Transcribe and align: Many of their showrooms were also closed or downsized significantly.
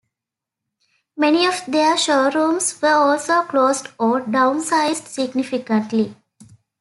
Many 1.15 1.45
of 1.45 1.61
their 1.67 1.95
showrooms 1.95 2.81
were 2.81 2.89
also 2.95 3.43
closed 3.43 3.89
or 3.99 4.21
downsized 4.21 5.05
significantly. 5.05 6.15